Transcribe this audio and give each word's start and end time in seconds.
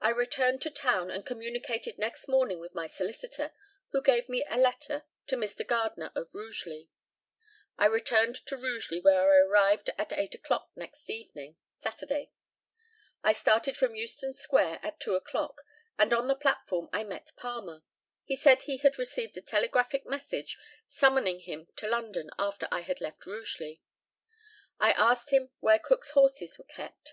I 0.00 0.08
returned 0.08 0.62
to 0.62 0.70
town 0.70 1.10
and 1.10 1.26
communicated 1.26 1.98
next 1.98 2.28
morning 2.28 2.60
with 2.60 2.74
my 2.74 2.86
solicitor, 2.86 3.52
who 3.90 4.00
gave 4.00 4.26
me 4.26 4.42
a 4.48 4.56
letter 4.56 5.04
to 5.26 5.36
Mr. 5.36 5.66
Gardner 5.66 6.10
of 6.14 6.34
Rugeley. 6.34 6.88
I 7.76 7.84
returned 7.84 8.36
to 8.46 8.56
Rugeley, 8.56 9.00
where 9.02 9.30
I 9.30 9.36
arrived 9.46 9.90
at 9.98 10.14
eight 10.14 10.34
o'clock 10.34 10.70
next 10.76 11.10
evening 11.10 11.56
(Saturday). 11.82 12.30
I 13.22 13.32
started 13.34 13.76
from 13.76 13.94
Euston 13.94 14.32
square 14.32 14.80
at 14.82 14.98
two 14.98 15.14
o'clock, 15.14 15.60
and 15.98 16.14
on 16.14 16.26
the 16.26 16.34
platform 16.36 16.88
I 16.90 17.04
met 17.04 17.32
Palmer. 17.36 17.82
He 18.24 18.36
said 18.36 18.62
he 18.62 18.78
had 18.78 18.98
received 18.98 19.36
a 19.36 19.42
telegraphic 19.42 20.06
message 20.06 20.56
summoning 20.88 21.40
him 21.40 21.68
to 21.76 21.86
London 21.86 22.30
after 22.38 22.66
I 22.72 22.80
had 22.80 23.02
left 23.02 23.26
Rugeley. 23.26 23.82
I 24.80 24.92
asked 24.92 25.28
him 25.34 25.50
where 25.60 25.78
Cook's 25.78 26.12
horses 26.12 26.56
were 26.56 26.64
kept. 26.64 27.12